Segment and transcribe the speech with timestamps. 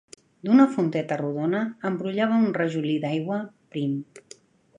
[0.47, 1.59] D'una fonteta rodona,
[1.91, 3.39] en brollava un rajolí d'aigua,
[3.77, 3.95] prim